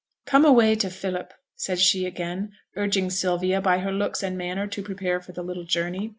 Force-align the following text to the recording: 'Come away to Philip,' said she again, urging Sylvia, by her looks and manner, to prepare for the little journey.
'Come 0.25 0.45
away 0.45 0.73
to 0.77 0.89
Philip,' 0.89 1.31
said 1.55 1.77
she 1.77 2.07
again, 2.07 2.53
urging 2.75 3.11
Sylvia, 3.11 3.61
by 3.61 3.77
her 3.77 3.91
looks 3.91 4.23
and 4.23 4.35
manner, 4.35 4.65
to 4.65 4.81
prepare 4.81 5.21
for 5.21 5.31
the 5.33 5.43
little 5.43 5.63
journey. 5.63 6.09